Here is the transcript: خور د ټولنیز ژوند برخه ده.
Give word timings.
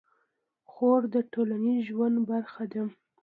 خور 0.69 1.01
د 1.13 1.15
ټولنیز 1.31 1.79
ژوند 1.89 2.17
برخه 2.29 2.63
ده. 2.73 2.81